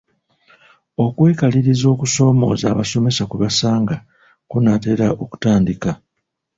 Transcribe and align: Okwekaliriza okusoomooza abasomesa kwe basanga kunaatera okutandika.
Okwekaliriza 1.05 1.85
okusoomooza 1.93 2.65
abasomesa 2.69 3.23
kwe 3.25 3.37
basanga 3.43 3.95
kunaatera 4.49 5.05
okutandika. 5.23 5.91